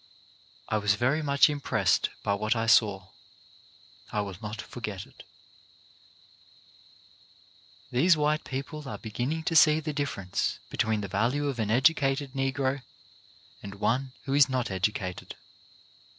I 0.67 0.79
was 0.79 0.95
very 0.95 1.21
much 1.21 1.47
impressed 1.47 2.09
by 2.23 2.33
what 2.33 2.55
I 2.55 2.65
saw. 2.65 3.09
I 4.11 4.21
will 4.21 4.33
not 4.41 4.59
forget 4.59 5.05
it." 5.05 5.21
23 7.91 7.91
8 7.91 7.91
CHARACTER 7.91 7.91
BUILDING 7.91 8.01
These 8.03 8.17
white 8.17 8.43
people 8.43 8.89
are 8.89 8.97
beginning 8.97 9.43
to 9.43 9.55
see 9.55 9.79
the 9.79 9.93
difference 9.93 10.57
between 10.71 11.01
the 11.01 11.07
value 11.07 11.47
of 11.49 11.59
an 11.59 11.69
educated 11.69 12.33
Negro 12.33 12.81
and 13.61 13.75
one 13.75 14.13
who 14.23 14.33
is 14.33 14.49
not 14.49 14.71
educated. 14.71 15.35